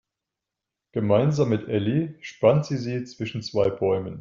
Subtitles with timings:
[0.93, 4.19] Gemeinsam mit Elli spannt sie sie zwischen zwei Bäumen.